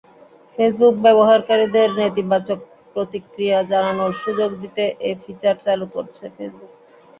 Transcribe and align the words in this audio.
Facebook 0.57 0.95
ব্যবহারকারীদের 1.05 1.87
নেতিবাচক 1.99 2.59
প্রতিক্রিয়া 2.93 3.59
জানানোর 3.71 4.11
সুযোগ 4.23 4.49
দিতে 4.61 4.83
এ 5.01 5.11
ফিচার 5.21 5.55
চালু 5.65 5.85
করছে 5.95 6.23
ফেসবুক। 6.35 6.71